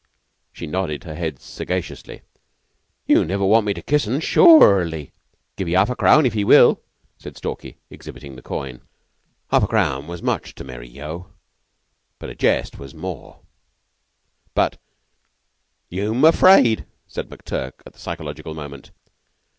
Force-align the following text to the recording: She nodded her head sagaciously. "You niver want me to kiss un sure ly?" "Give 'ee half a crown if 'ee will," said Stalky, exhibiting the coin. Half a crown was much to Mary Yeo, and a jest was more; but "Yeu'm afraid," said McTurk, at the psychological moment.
She 0.51 0.65
nodded 0.65 1.03
her 1.03 1.13
head 1.13 1.37
sagaciously. 1.39 2.23
"You 3.05 3.23
niver 3.23 3.45
want 3.45 3.67
me 3.67 3.75
to 3.75 3.83
kiss 3.83 4.07
un 4.07 4.19
sure 4.19 4.83
ly?" 4.83 5.11
"Give 5.57 5.67
'ee 5.67 5.73
half 5.73 5.91
a 5.91 5.95
crown 5.95 6.25
if 6.25 6.35
'ee 6.35 6.43
will," 6.43 6.81
said 7.19 7.37
Stalky, 7.37 7.77
exhibiting 7.91 8.35
the 8.35 8.41
coin. 8.41 8.81
Half 9.51 9.61
a 9.61 9.67
crown 9.67 10.07
was 10.07 10.23
much 10.23 10.55
to 10.55 10.63
Mary 10.63 10.89
Yeo, 10.89 11.31
and 12.19 12.31
a 12.31 12.33
jest 12.33 12.79
was 12.79 12.95
more; 12.95 13.41
but 14.55 14.79
"Yeu'm 15.89 16.25
afraid," 16.25 16.87
said 17.05 17.29
McTurk, 17.29 17.73
at 17.85 17.93
the 17.93 17.99
psychological 17.99 18.55
moment. 18.55 18.89